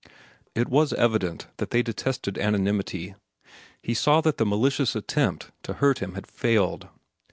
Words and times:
It 0.55 0.67
was 0.67 0.93
evident 0.93 1.45
that 1.57 1.69
they 1.69 1.83
detested 1.83 2.35
anonymity. 2.39 3.13
He 3.83 3.93
saw 3.93 4.19
that 4.21 4.37
the 4.39 4.47
malicious 4.47 4.95
attempt 4.95 5.51
to 5.61 5.73
hurt 5.73 5.99
him 5.99 6.15
had 6.15 6.25
failed. 6.25 6.87